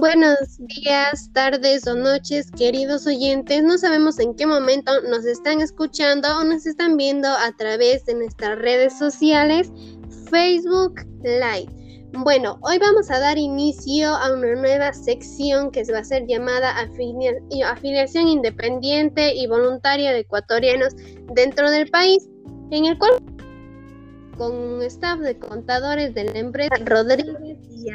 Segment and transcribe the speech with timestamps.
[0.00, 3.62] Buenos días, tardes o noches, queridos oyentes.
[3.62, 8.14] No sabemos en qué momento nos están escuchando o nos están viendo a través de
[8.14, 9.70] nuestras redes sociales,
[10.30, 11.68] Facebook Live.
[12.12, 16.74] Bueno, hoy vamos a dar inicio a una nueva sección que va a ser llamada
[16.76, 20.96] Afiliación Independiente y Voluntaria de Ecuatorianos
[21.34, 22.28] dentro del país,
[22.72, 23.22] en el cual
[24.36, 27.90] con un staff de contadores de la empresa Rodríguez y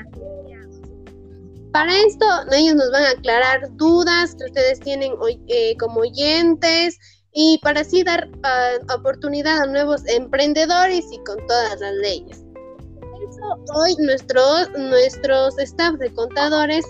[1.71, 5.13] para esto, ellos nos van a aclarar dudas que ustedes tienen
[5.47, 6.97] eh, como oyentes
[7.33, 12.43] y para así dar ah, oportunidad a nuevos emprendedores y con todas las leyes.
[13.75, 16.85] hoy nuestros, nuestros staff de contadores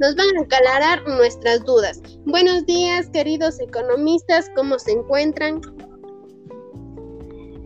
[0.00, 2.00] nos van a aclarar nuestras dudas.
[2.24, 5.60] Buenos días, queridos economistas, ¿cómo se encuentran?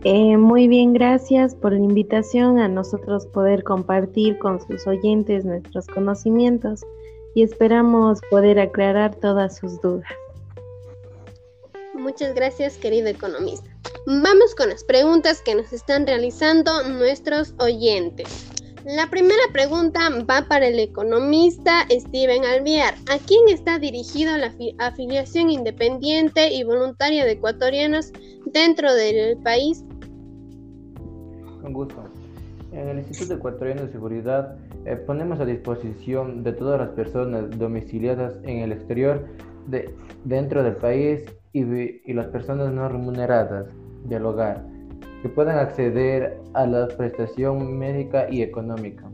[0.03, 5.87] Eh, muy bien, gracias por la invitación a nosotros poder compartir con sus oyentes nuestros
[5.87, 6.81] conocimientos
[7.33, 10.09] y esperamos poder aclarar todas sus dudas.
[11.93, 13.69] Muchas gracias, querido economista.
[14.05, 18.47] Vamos con las preguntas que nos están realizando nuestros oyentes.
[18.85, 22.95] La primera pregunta va para el economista Steven Alviar.
[23.09, 28.13] ¿A quién está dirigido la afiliación independiente y voluntaria de ecuatorianos
[28.57, 29.85] dentro del país?
[31.61, 32.03] Con gusto.
[32.71, 38.33] En el Instituto Ecuatoriano de Seguridad eh, ponemos a disposición de todas las personas domiciliadas
[38.43, 39.25] en el exterior,
[39.67, 39.93] de,
[40.25, 43.67] dentro del país y, y las personas no remuneradas
[44.05, 44.65] del hogar
[45.21, 49.09] que puedan acceder a la prestación médica y económica.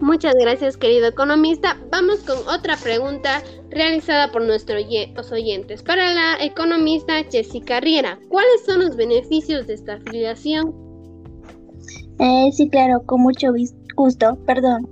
[0.00, 1.78] Muchas gracias, querido economista.
[1.90, 4.84] Vamos con otra pregunta realizada por nuestros
[5.32, 5.82] oyentes.
[5.82, 10.74] Para la economista Jessica Riera, ¿cuáles son los beneficios de esta afiliación?
[12.18, 13.48] Eh, sí, claro, con mucho
[13.96, 14.36] gusto.
[14.44, 14.86] Perdón.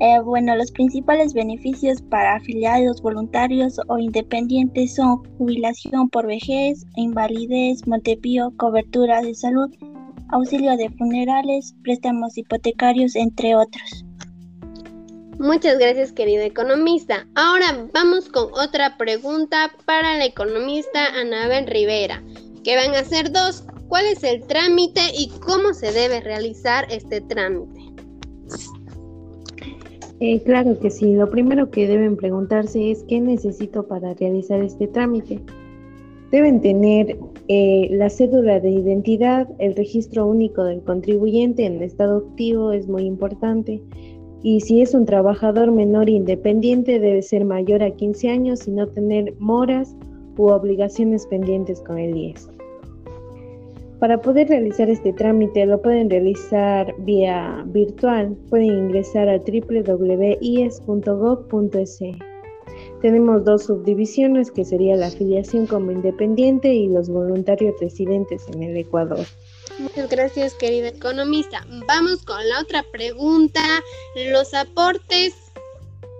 [0.00, 7.86] Eh, bueno, los principales beneficios para afiliados voluntarios o independientes son jubilación por vejez, invalidez,
[7.86, 9.70] montepío, cobertura de salud,
[10.30, 14.04] auxilio de funerales, préstamos hipotecarios, entre otros.
[15.38, 17.28] Muchas gracias, querido economista.
[17.36, 22.24] Ahora vamos con otra pregunta para la economista Anabel Rivera,
[22.64, 23.64] que van a ser dos.
[23.86, 27.80] ¿Cuál es el trámite y cómo se debe realizar este trámite?
[30.18, 31.14] Eh, claro que sí.
[31.14, 35.40] Lo primero que deben preguntarse es qué necesito para realizar este trámite.
[36.32, 37.16] Deben tener
[37.46, 43.04] eh, la cédula de identidad, el registro único del contribuyente en estado activo es muy
[43.04, 43.80] importante.
[44.42, 48.86] Y si es un trabajador menor independiente, debe ser mayor a 15 años y no
[48.88, 49.96] tener moras
[50.36, 52.48] u obligaciones pendientes con el IES.
[53.98, 58.36] Para poder realizar este trámite lo pueden realizar vía virtual.
[58.48, 60.38] Pueden ingresar a www.ies.gov.es.
[63.02, 68.76] Tenemos dos subdivisiones que sería la afiliación como independiente y los voluntarios residentes en el
[68.76, 69.26] Ecuador.
[69.78, 71.64] Muchas gracias, querido economista.
[71.86, 73.60] Vamos con la otra pregunta.
[74.30, 75.34] Los aportes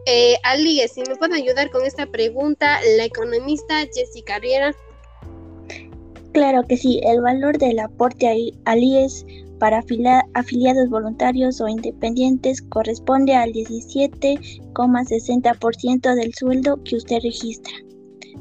[0.06, 0.92] eh, al IES.
[0.92, 4.72] Si me puede ayudar con esta pregunta, la economista Jessica Riera.
[6.32, 9.26] Claro que sí, el valor del aporte al IES
[9.58, 9.82] para
[10.34, 17.74] afiliados voluntarios o independientes corresponde al 17,60% del sueldo que usted registra,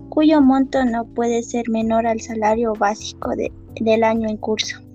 [0.10, 3.32] cuyo monto no puede ser menor al salario básico
[3.80, 4.87] del año en curso.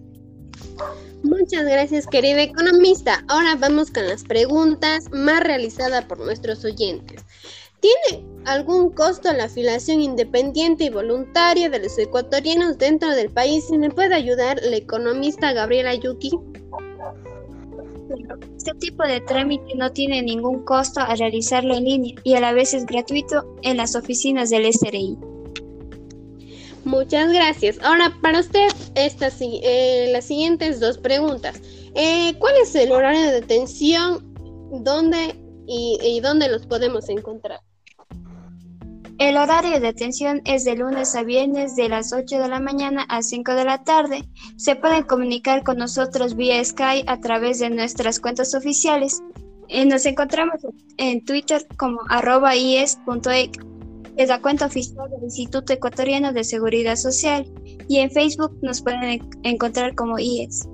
[1.22, 3.25] Muchas gracias, querida economista.
[3.28, 7.25] Ahora vamos con las preguntas más realizadas por nuestros oyentes.
[7.81, 13.70] ¿Tiene algún costo la afiliación independiente y voluntaria de los ecuatorianos dentro del país?
[13.70, 16.31] ¿Me puede ayudar la economista Gabriela Yuki?
[18.56, 22.53] Este tipo de trámite no tiene ningún costo a realizarlo en línea y a la
[22.53, 25.19] vez es gratuito en las oficinas del SRI.
[26.84, 27.78] Muchas gracias.
[27.82, 31.60] Ahora, para usted, estas, eh, las siguientes dos preguntas.
[31.94, 34.34] Eh, ¿Cuál es el horario de detención?
[34.82, 37.61] ¿Dónde y dónde los podemos encontrar?
[39.23, 43.05] El horario de atención es de lunes a viernes de las 8 de la mañana
[43.08, 44.25] a 5 de la tarde.
[44.56, 49.23] Se pueden comunicar con nosotros vía Skype a través de nuestras cuentas oficiales.
[49.69, 50.56] Eh, nos encontramos
[50.96, 52.56] en Twitter como arroba
[54.17, 57.47] es la cuenta oficial del Instituto Ecuatoriano de Seguridad Social,
[57.88, 60.69] y en Facebook nos pueden encontrar como IES.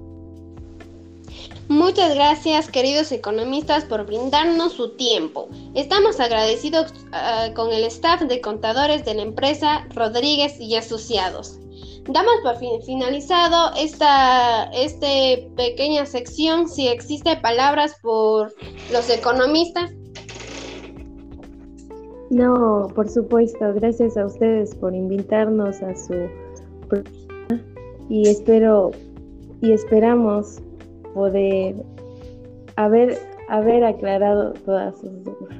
[1.68, 5.48] Muchas gracias, queridos economistas, por brindarnos su tiempo.
[5.74, 11.58] Estamos agradecidos ah, con el staff de contadores de la empresa Rodríguez y Asociados.
[12.08, 12.56] Damos por
[12.86, 16.66] finalizado esta este pequeña sección.
[16.66, 18.54] Si existe palabras por
[18.90, 19.90] los economistas.
[22.30, 26.14] No, por supuesto, gracias a ustedes por invitarnos a su
[26.88, 27.64] programa
[28.08, 28.90] y espero
[29.62, 30.60] y esperamos
[31.14, 31.76] poder
[32.76, 35.56] haber, haber aclarado todas sus dudas.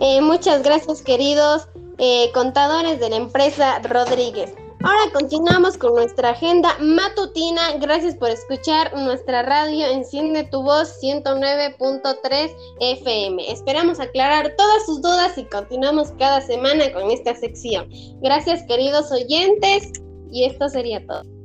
[0.00, 4.54] Eh, muchas gracias, queridos eh, contadores de la empresa Rodríguez.
[4.82, 7.72] Ahora continuamos con nuestra agenda matutina.
[7.80, 13.50] Gracias por escuchar nuestra radio Enciende tu voz 109.3 FM.
[13.50, 17.88] Esperamos aclarar todas sus dudas y continuamos cada semana con esta sección.
[18.20, 19.92] Gracias queridos oyentes
[20.30, 21.35] y esto sería todo.